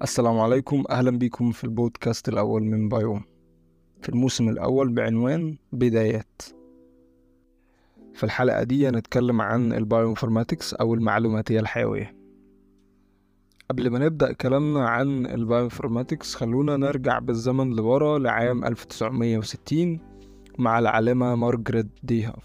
[0.00, 0.84] السلام عليكم.
[0.90, 3.22] أهلا بكم في البودكاست الأول من بايوم.
[4.02, 6.42] في الموسم الأول بعنوان بدايات.
[8.14, 12.14] في الحلقة دي هنتكلم عن ال bioinformatics أو المعلوماتية الحيوية.
[13.70, 20.00] قبل ما نبدأ كلامنا عن ال bioinformatics خلونا نرجع بالزمن لورا لعام 1960
[20.58, 22.44] مع العالمة مارجريت ديهوف.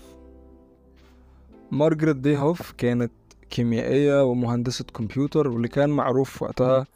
[1.72, 3.12] مارجريت ديهوف كانت
[3.50, 6.88] كيميائية ومهندسة كمبيوتر واللي كان معروف وقتها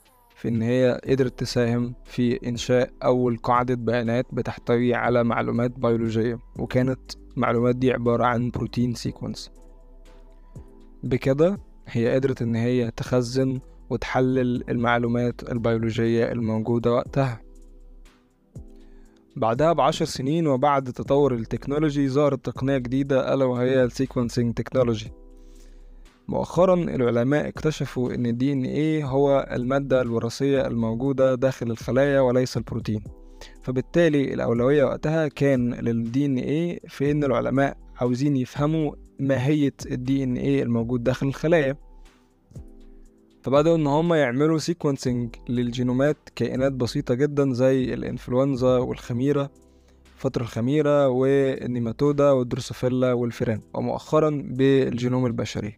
[0.42, 7.00] في إن هي قدرت تساهم في إنشاء أول قاعدة بيانات بتحتوي على معلومات بيولوجية وكانت
[7.38, 9.52] المعلومات دي عبارة عن protein sequence
[11.04, 13.60] بكده هي قدرت إن هي تخزن
[13.90, 17.42] وتحلل المعلومات البيولوجية الموجودة وقتها.
[19.36, 25.12] بعدها بعشر سنين وبعد تطور ال technology ظهرت تقنية جديدة ألا وهي ال sequencing technology
[26.28, 33.04] مؤخرا العلماء اكتشفوا إن ال DNA هو المادة الوراثية الموجودة داخل الخلايا وليس البروتين.
[33.62, 41.04] فبالتالي الأولوية وقتها كان لل DNA في إن العلماء عاوزين يفهموا ماهية ال DNA الموجود
[41.04, 41.78] داخل الخلايا.
[43.42, 49.52] فبدأوا إن هما يعملوا sequencing للجينومات كائنات بسيطة جدا زي الإنفلونزا والخميرة
[50.18, 55.78] فترة الخميرة والنيماتودا والدروسوفيلا والفيران ومؤخرا بالجينوم البشري.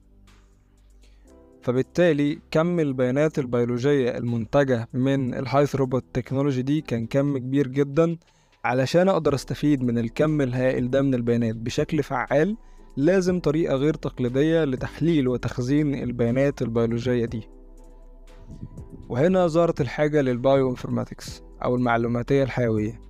[1.64, 8.18] فبالتالي كم البيانات البيولوجية المنتجة من ال high throughput technology دي كان كم كبير جدا
[8.66, 11.56] علشان أقدر أستفيد من الكم الهائل ده من البيانات.
[11.56, 12.58] بشكل فعال
[12.98, 17.48] لازم طريقة غير تقليدية لتحليل وتخزين البيانات البيولوجية دي.
[19.10, 23.02] وهنا ظهرت الحاجة لل bioinformatics أو المعلوماتية الحيوية.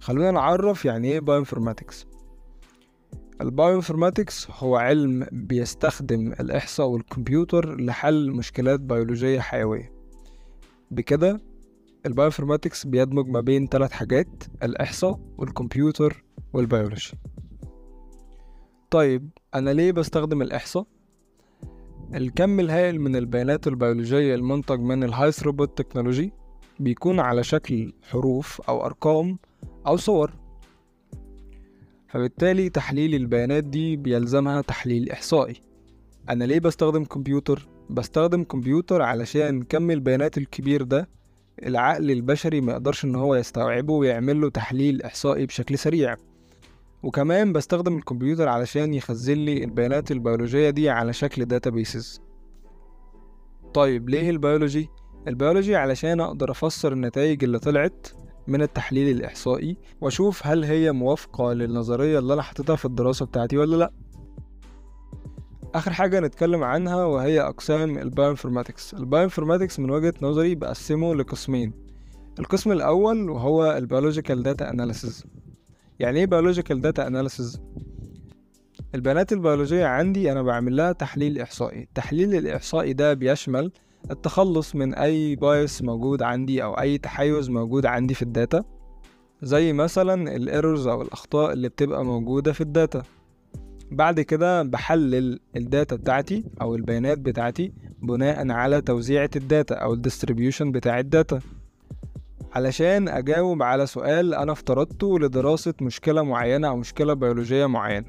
[0.00, 2.06] خلونا نعرف يعني إيه bioinformatics
[3.40, 9.92] ال bioinformatics هو علم بيستخدم الإحصاء والكمبيوتر لحل مشكلات بيولوجية حيوية.
[10.90, 11.40] بكده
[12.06, 17.12] ال bioinformatics بيدمج ما بين ثلاث حاجات الإحصاء والكمبيوتر والبيولوجي.
[18.90, 20.86] طيب أنا ليه بستخدم الإحصاء؟
[22.14, 26.32] الكم الهائل من البيانات البيولوجية المنتج من ال high throughput technology
[26.80, 29.38] بيكون على شكل حروف أو أرقام
[29.86, 30.47] أو صور.
[32.08, 35.54] فبالتالي تحليل البيانات دي بيلزمها تحليل إحصائي
[36.28, 41.08] أنا ليه بستخدم كمبيوتر؟ بستخدم كمبيوتر علشان كم البيانات الكبير ده
[41.66, 46.16] العقل البشري ما يقدرش إن هو يستوعبه ويعمل له تحليل إحصائي بشكل سريع
[47.02, 52.20] وكمان بستخدم الكمبيوتر علشان يخزن لي البيانات البيولوجية دي على شكل databases
[53.74, 54.88] طيب ليه البيولوجي؟
[55.28, 58.06] البيولوجي علشان أقدر أفسر النتائج اللي طلعت
[58.48, 63.76] من التحليل الإحصائي وأشوف هل هي موافقة للنظرية اللي أنا حطيتها في الدراسة بتاعتي ولا
[63.76, 63.92] لأ.
[65.74, 71.72] آخر حاجة نتكلم عنها وهي أقسام ال bioinformatics ال bioinformatics من وجهة نظري بقسمه لقسمين.
[72.38, 75.24] القسم الأول وهو ال biological data analysis.
[75.98, 77.60] يعني إيه biological data analysis؟
[78.94, 81.82] البيانات البيولوجية عندي أنا بعمل لها تحليل إحصائي.
[81.82, 83.72] التحليل الإحصائي ده بيشمل
[84.10, 88.64] التخلص من أي bias موجود عندي أو أي تحيز موجود عندي في ال data
[89.42, 93.02] زي مثلا ال errors أو الأخطاء اللي بتبقى موجودة في ال data.
[93.90, 97.72] بعد كده بحلل ال data بتاعتي أو البيانات بتاعتي
[98.02, 101.40] بناء على توزيعة ال data أو ال distribution بتاع ال data.
[102.52, 108.06] علشان أجاوب على سؤال أنا افترضته لدراسة مشكلة معينة أو مشكلة بيولوجية معينة.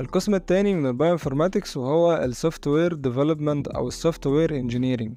[0.00, 5.14] القسم التاني من ال bioinformatics وهو ال software development أو ال software engineering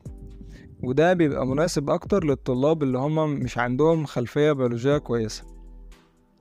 [0.84, 5.44] وده بيبقى مناسب أكتر للطلاب اللي هم مش عندهم خلفية بيولوجية كويسة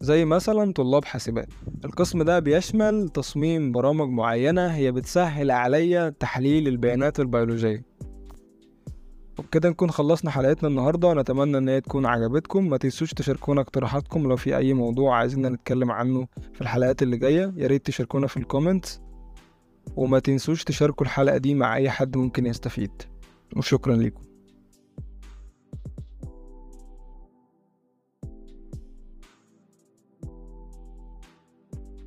[0.01, 1.49] زي مثلا طلاب حاسبات.
[1.85, 7.83] القسم ده بيشمل تصميم برامج معينة هي بتسهل عليا تحليل البيانات البيولوجية.
[9.39, 12.69] وبكده نكون خلصنا حلقتنا النهارده ونتمنى إن هي تكون عجبتكم.
[12.69, 17.53] ما تنسوش تشاركونا اقتراحاتكم لو في أي موضوع عايزين نتكلم عنه في الحلقات اللي جاية.
[17.57, 18.87] يا ريت تشاركونا في الكومنت
[19.97, 23.03] وما تنسوش تشاركوا الحلقة دي مع أي حد ممكن يستفيد.
[23.57, 24.32] وشكرا لكم